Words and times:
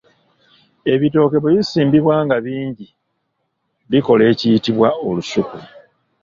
Ebitooke 0.93 1.37
bwe 1.39 1.53
bisimbibwa 1.57 2.15
nga 2.25 2.37
bingi, 2.45 2.87
bikola 3.91 4.23
ekiyitibwa 4.31 4.89
olusuku 5.07 5.57